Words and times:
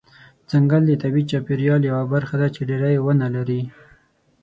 ځنګل 0.49 0.83
د 0.87 0.91
طبیعي 1.01 1.29
چاپیریال 1.31 1.81
یوه 1.85 2.03
برخه 2.13 2.35
ده 2.41 2.47
چې 2.55 2.61
ډیری 2.69 2.95
ونه 3.01 3.27
لري. 3.35 3.61